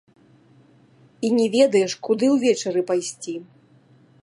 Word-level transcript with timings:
І 1.27 1.31
не 1.41 1.45
ведаеш, 1.57 1.91
куды 2.09 2.25
ўвечары 2.37 2.81
пайсці. 2.91 3.39